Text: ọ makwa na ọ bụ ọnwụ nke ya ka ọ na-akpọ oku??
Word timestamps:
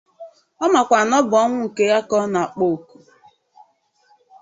ọ 0.63 0.65
makwa 0.73 0.99
na 1.09 1.15
ọ 1.21 1.27
bụ 1.29 1.35
ọnwụ 1.43 1.59
nke 1.67 1.83
ya 1.91 1.99
ka 2.09 2.15
ọ 2.23 2.25
na-akpọ 2.33 2.65
oku?? 2.75 2.97